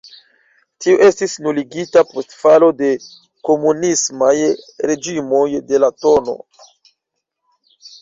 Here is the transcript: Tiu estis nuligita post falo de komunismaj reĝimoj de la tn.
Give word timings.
Tiu 0.85 0.95
estis 1.07 1.35
nuligita 1.47 2.03
post 2.15 2.33
falo 2.45 2.71
de 2.81 2.91
komunismaj 3.51 4.33
reĝimoj 4.95 5.47
de 5.71 5.85
la 5.87 5.95
tn. 6.03 6.37